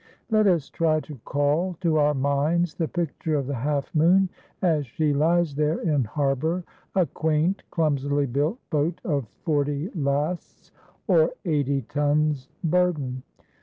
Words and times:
Let 0.31 0.47
us 0.47 0.67
try 0.71 0.99
to 1.01 1.19
call 1.25 1.75
to 1.81 1.97
our 1.97 2.15
minds 2.15 2.73
the 2.73 2.87
picture 2.87 3.35
of 3.35 3.45
the 3.45 3.53
Half 3.53 3.93
Moon 3.93 4.29
as 4.63 4.87
she 4.87 5.13
lies 5.13 5.53
there 5.53 5.79
in 5.81 6.05
harbor, 6.05 6.63
a 6.95 7.05
quaint, 7.05 7.61
clumsily 7.69 8.25
built 8.25 8.57
boat 8.71 8.99
of 9.03 9.27
forty 9.45 9.91
lasts, 9.93 10.71
or 11.05 11.29
eighty 11.45 11.83
tons, 11.83 12.49
burden. 12.63 13.21